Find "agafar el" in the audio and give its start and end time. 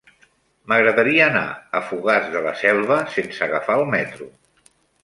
3.51-3.89